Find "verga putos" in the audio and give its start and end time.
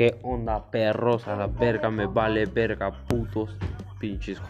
2.46-3.54